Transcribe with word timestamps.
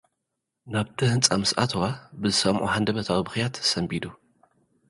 ናብቲ 0.73 0.97
ህንጻ 1.11 1.27
ምስ 1.41 1.51
ኣተወ፡ 1.63 1.83
ብዝሰምዖ 2.21 2.61
ሃንደበታዊ 2.73 3.19
ብኽያት 3.25 3.55
ሰንቢዱ። 3.71 4.03